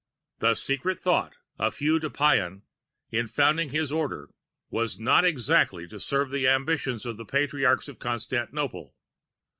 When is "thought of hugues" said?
0.99-2.01